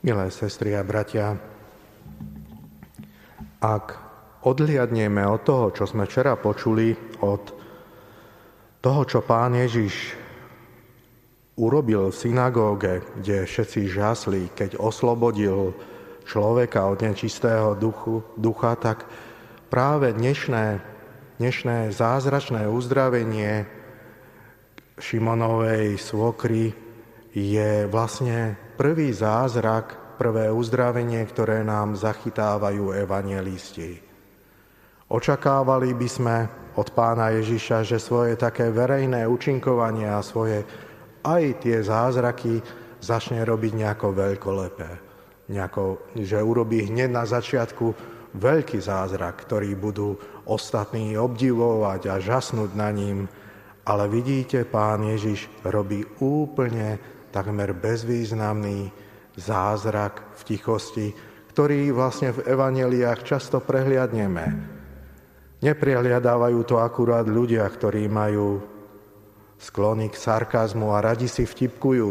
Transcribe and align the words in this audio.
Milé 0.00 0.32
sestry 0.32 0.72
a 0.72 0.80
bratia, 0.80 1.36
ak 3.60 3.86
odliadneme 4.48 5.20
od 5.28 5.44
toho, 5.44 5.76
čo 5.76 5.84
sme 5.84 6.08
včera 6.08 6.40
počuli, 6.40 6.96
od 7.20 7.52
toho, 8.80 9.02
čo 9.04 9.20
pán 9.20 9.60
Ježiš 9.60 10.16
urobil 11.60 12.08
v 12.08 12.16
synagóge, 12.16 13.04
kde 13.20 13.44
všetci 13.44 13.92
žasli, 13.92 14.48
keď 14.56 14.80
oslobodil 14.80 15.76
človeka 16.24 16.88
od 16.88 17.04
nečistého 17.04 17.76
duchu, 17.76 18.24
ducha, 18.40 18.80
tak 18.80 19.04
práve 19.68 20.16
dnešné, 20.16 20.80
dnešné 21.36 21.92
zázračné 21.92 22.64
uzdravenie 22.72 23.68
Šimonovej 24.96 26.00
svokry 26.00 26.72
je 27.36 27.84
vlastne 27.84 28.56
prvý 28.80 29.12
zázrak, 29.12 30.16
prvé 30.16 30.48
uzdravenie, 30.48 31.20
ktoré 31.28 31.60
nám 31.60 32.00
zachytávajú 32.00 32.96
evangelisti. 32.96 34.00
Očakávali 35.12 35.92
by 35.92 36.08
sme 36.08 36.36
od 36.80 36.88
pána 36.96 37.28
Ježiša, 37.36 37.84
že 37.84 38.00
svoje 38.00 38.40
také 38.40 38.72
verejné 38.72 39.28
učinkovanie 39.28 40.08
a 40.08 40.24
svoje 40.24 40.64
aj 41.20 41.60
tie 41.60 41.84
zázraky 41.84 42.64
začne 43.04 43.44
robiť 43.44 43.84
nejako 43.84 44.16
veľkolepé. 44.16 44.90
Nejako, 45.52 46.16
že 46.16 46.40
urobí 46.40 46.88
hneď 46.88 47.12
na 47.12 47.28
začiatku 47.28 47.92
veľký 48.32 48.80
zázrak, 48.80 49.44
ktorý 49.44 49.76
budú 49.76 50.16
ostatní 50.48 51.20
obdivovať 51.20 52.00
a 52.08 52.16
žasnúť 52.16 52.72
na 52.72 52.88
ním. 52.88 53.28
Ale 53.84 54.08
vidíte, 54.08 54.64
pán 54.64 55.04
Ježiš 55.04 55.52
robí 55.68 56.00
úplne 56.22 57.19
takmer 57.30 57.74
bezvýznamný 57.74 58.90
zázrak 59.38 60.22
v 60.36 60.42
tichosti, 60.44 61.06
ktorý 61.50 61.90
vlastne 61.90 62.30
v 62.34 62.46
evaneliách 62.46 63.26
často 63.26 63.58
prehliadneme. 63.58 64.78
Neprehliadávajú 65.60 66.60
to 66.64 66.80
akurát 66.80 67.26
ľudia, 67.28 67.66
ktorí 67.68 68.08
majú 68.08 68.62
sklony 69.60 70.08
k 70.08 70.16
sarkazmu 70.16 70.88
a 70.96 71.04
radi 71.04 71.28
si 71.28 71.44
vtipkujú 71.44 72.08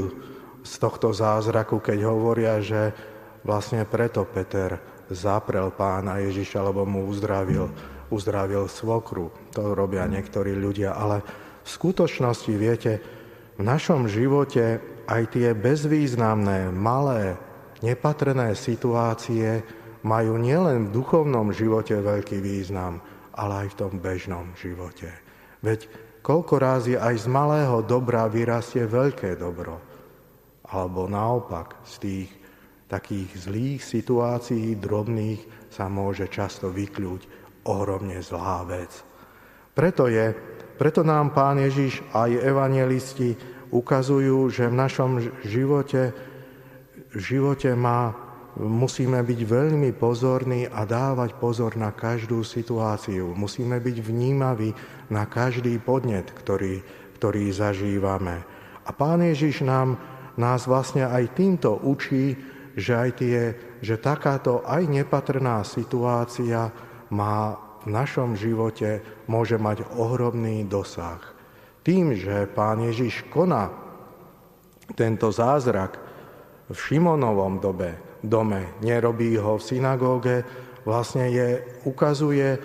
z 0.62 0.74
tohto 0.78 1.10
zázraku, 1.10 1.82
keď 1.82 2.00
hovoria, 2.06 2.62
že 2.62 2.94
vlastne 3.42 3.88
preto 3.90 4.28
Peter 4.30 4.78
zaprel 5.10 5.74
pána 5.74 6.22
Ježiša, 6.22 6.62
lebo 6.62 6.86
mu 6.86 7.10
uzdravil, 7.10 7.74
uzdravil 8.14 8.70
svokru. 8.70 9.34
To 9.58 9.74
robia 9.74 10.06
niektorí 10.06 10.54
ľudia, 10.54 10.94
ale 10.94 11.26
v 11.66 11.70
skutočnosti, 11.70 12.54
viete, 12.54 13.02
v 13.58 13.66
našom 13.66 14.06
živote 14.06 14.78
aj 15.10 15.34
tie 15.34 15.58
bezvýznamné, 15.58 16.70
malé, 16.70 17.34
nepatrné 17.82 18.54
situácie 18.54 19.66
majú 20.06 20.38
nielen 20.38 20.88
v 20.88 20.94
duchovnom 20.94 21.50
živote 21.50 21.98
veľký 21.98 22.38
význam, 22.38 23.02
ale 23.34 23.66
aj 23.66 23.68
v 23.74 23.78
tom 23.82 23.94
bežnom 23.98 24.54
živote. 24.54 25.10
Veď 25.66 25.90
Koľko 26.20 26.56
rázy 26.60 26.94
aj 27.00 27.26
z 27.26 27.28
malého 27.32 27.80
dobra 27.80 28.28
vyrastie 28.28 28.84
veľké 28.84 29.40
dobro. 29.40 29.80
Alebo 30.70 31.08
naopak, 31.08 31.80
z 31.88 31.96
tých 31.98 32.30
takých 32.92 33.50
zlých 33.50 33.82
situácií, 33.82 34.76
drobných, 34.76 35.72
sa 35.72 35.88
môže 35.88 36.28
často 36.28 36.68
vykľúť 36.70 37.22
ohromne 37.66 38.20
zlá 38.20 38.68
vec. 38.68 39.09
Preto, 39.80 40.12
je, 40.12 40.36
preto 40.76 41.08
nám 41.08 41.32
Pán 41.32 41.56
Ježiš 41.56 42.04
aj 42.12 42.36
evangelisti 42.44 43.40
ukazujú, 43.72 44.52
že 44.52 44.68
v 44.68 44.76
našom 44.76 45.24
živote, 45.48 46.12
živote 47.16 47.72
má, 47.80 48.12
musíme 48.60 49.24
byť 49.24 49.40
veľmi 49.40 49.96
pozorní 49.96 50.68
a 50.68 50.84
dávať 50.84 51.32
pozor 51.40 51.80
na 51.80 51.96
každú 51.96 52.44
situáciu. 52.44 53.32
Musíme 53.32 53.80
byť 53.80 54.04
vnímaví 54.04 54.76
na 55.08 55.24
každý 55.24 55.80
podnet, 55.80 56.28
ktorý, 56.28 56.84
ktorý 57.16 57.48
zažívame. 57.48 58.44
A 58.84 58.92
Pán 58.92 59.24
Ježiš 59.24 59.64
nám, 59.64 59.96
nás 60.36 60.68
vlastne 60.68 61.08
aj 61.08 61.40
týmto 61.40 61.80
učí, 61.88 62.36
že, 62.76 63.00
aj 63.00 63.10
tie, 63.16 63.56
že 63.80 63.96
takáto 63.96 64.60
aj 64.68 64.92
nepatrná 64.92 65.64
situácia 65.64 66.68
má 67.16 67.69
v 67.84 67.88
našom 67.88 68.36
živote 68.36 69.00
môže 69.32 69.56
mať 69.56 69.88
ohromný 69.96 70.68
dosah. 70.68 71.22
Tým, 71.84 72.14
že 72.14 72.50
Pán 72.52 72.84
Ježiš 72.84 73.26
koná 73.32 73.72
tento 74.94 75.30
zázrak 75.30 75.96
v 76.70 76.78
Šimonovom 76.78 77.62
dobe, 77.62 78.20
dome, 78.22 78.78
nerobí 78.84 79.38
ho 79.40 79.58
v 79.58 79.64
synagóge, 79.64 80.44
vlastne 80.84 81.30
je, 81.32 81.64
ukazuje, 81.88 82.60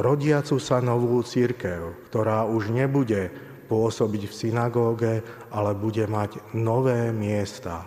rodiacu 0.00 0.58
sa 0.58 0.82
novú 0.82 1.22
církev, 1.22 2.10
ktorá 2.10 2.42
už 2.48 2.74
nebude 2.74 3.30
pôsobiť 3.70 4.22
v 4.26 4.34
synagóge, 4.34 5.14
ale 5.54 5.78
bude 5.78 6.04
mať 6.10 6.54
nové 6.58 7.14
miesta. 7.14 7.86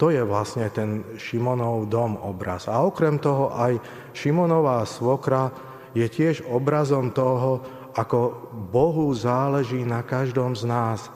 To 0.00 0.08
je 0.08 0.24
vlastne 0.24 0.64
ten 0.72 1.04
Šimonov 1.20 1.92
dom 1.92 2.16
obraz. 2.16 2.70
A 2.72 2.80
okrem 2.80 3.20
toho 3.20 3.52
aj 3.52 3.76
Šimonová 4.16 4.80
svokra 4.88 5.52
je 5.94 6.06
tiež 6.06 6.46
obrazom 6.46 7.10
toho, 7.10 7.64
ako 7.94 8.50
Bohu 8.70 9.10
záleží 9.14 9.82
na 9.82 10.06
každom 10.06 10.54
z 10.54 10.66
nás. 10.66 11.10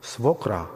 Svokra, 0.00 0.70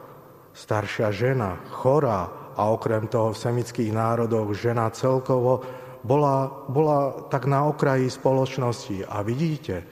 staršia 0.53 1.09
žena, 1.15 1.57
chorá 1.71 2.53
a 2.59 2.69
okrem 2.69 3.09
toho 3.09 3.33
v 3.33 3.41
semických 3.41 3.91
národoch 3.95 4.53
žena 4.53 4.91
celkovo 4.93 5.65
bola, 6.05 6.67
bola 6.69 7.29
tak 7.33 7.49
na 7.49 7.65
okraji 7.69 8.11
spoločnosti. 8.11 9.07
A 9.09 9.25
vidíte, 9.25 9.85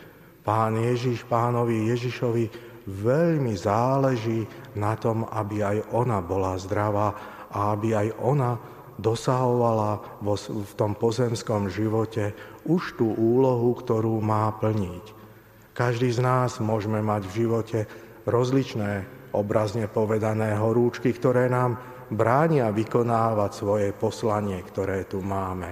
pán 0.44 0.76
Ježiš, 0.76 1.24
pánovi 1.24 1.88
Ježišovi 1.92 2.44
veľmi 2.88 3.52
záleží 3.56 4.48
na 4.76 4.96
tom, 4.96 5.28
aby 5.28 5.60
aj 5.60 5.78
ona 5.92 6.24
bola 6.24 6.56
zdravá 6.56 7.12
a 7.52 7.72
aby 7.76 7.96
aj 7.96 8.08
ona 8.20 8.56
dosahovala 8.98 10.18
vo, 10.20 10.34
v 10.38 10.72
tom 10.74 10.98
pozemskom 10.98 11.70
živote 11.70 12.34
už 12.66 12.98
tú 12.98 13.14
úlohu, 13.14 13.72
ktorú 13.78 14.18
má 14.18 14.50
plniť. 14.58 15.16
Každý 15.72 16.10
z 16.10 16.20
nás 16.20 16.58
môžeme 16.58 16.98
mať 16.98 17.22
v 17.30 17.36
živote 17.46 17.78
rozličné, 18.26 19.06
obrazne 19.30 19.86
povedané 19.86 20.58
horúčky, 20.58 21.14
ktoré 21.14 21.46
nám 21.46 21.78
bránia 22.10 22.74
vykonávať 22.74 23.50
svoje 23.54 23.88
poslanie, 23.94 24.58
ktoré 24.66 25.06
tu 25.06 25.22
máme. 25.22 25.70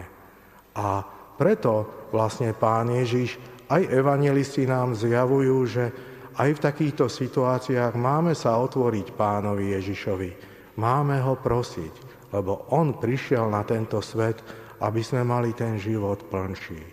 A 0.78 1.02
preto 1.34 2.06
vlastne 2.14 2.54
pán 2.54 2.94
Ježiš 2.94 3.36
aj 3.66 3.82
evangelisti 3.90 4.62
nám 4.62 4.94
zjavujú, 4.94 5.56
že 5.66 5.84
aj 6.36 6.50
v 6.54 6.62
takýchto 6.62 7.10
situáciách 7.10 7.96
máme 7.98 8.36
sa 8.36 8.60
otvoriť 8.60 9.16
pánovi 9.16 9.74
Ježišovi. 9.74 10.30
Máme 10.76 11.18
ho 11.24 11.34
prosiť, 11.40 12.05
lebo 12.36 12.68
on 12.76 13.00
prišiel 13.00 13.48
na 13.48 13.64
tento 13.64 14.04
svet, 14.04 14.44
aby 14.84 15.00
sme 15.00 15.24
mali 15.24 15.56
ten 15.56 15.80
život 15.80 16.28
plnší. 16.28 16.84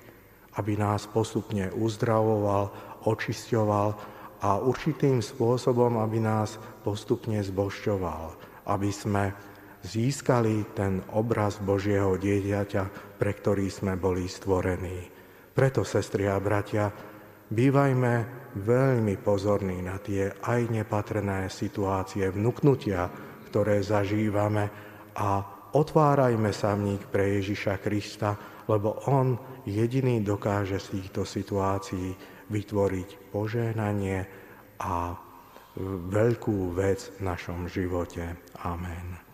Aby 0.55 0.79
nás 0.79 1.03
postupne 1.11 1.67
uzdravoval, 1.75 2.71
očisťoval 3.03 3.89
a 4.39 4.49
určitým 4.63 5.19
spôsobom, 5.19 5.99
aby 5.99 6.23
nás 6.23 6.55
postupne 6.87 7.43
zbošťoval. 7.43 8.23
Aby 8.71 8.89
sme 8.95 9.35
získali 9.83 10.71
ten 10.71 11.03
obraz 11.11 11.59
Božieho 11.59 12.15
dieťaťa, 12.15 13.17
pre 13.19 13.31
ktorý 13.35 13.67
sme 13.67 13.99
boli 13.99 14.31
stvorení. 14.31 15.11
Preto, 15.51 15.83
sestri 15.83 16.31
a 16.31 16.39
bratia, 16.39 16.87
bývajme 17.51 18.13
veľmi 18.63 19.15
pozorní 19.19 19.83
na 19.83 19.99
tie 19.99 20.31
aj 20.31 20.71
nepatrné 20.71 21.51
situácie 21.51 22.31
vnúknutia, 22.31 23.11
ktoré 23.51 23.83
zažívame 23.83 24.92
a 25.17 25.43
otvárajme 25.73 26.53
sa 26.53 26.77
v 26.77 27.01
pre 27.09 27.41
Ježiša 27.41 27.81
Krista, 27.81 28.37
lebo 28.69 29.03
On 29.09 29.35
jediný 29.65 30.21
dokáže 30.23 30.79
z 30.79 30.99
týchto 30.99 31.25
situácií 31.27 32.13
vytvoriť 32.51 33.33
požehnanie 33.33 34.25
a 34.83 35.17
veľkú 36.09 36.75
vec 36.77 37.17
v 37.17 37.19
našom 37.25 37.65
živote. 37.65 38.37
Amen. 38.61 39.32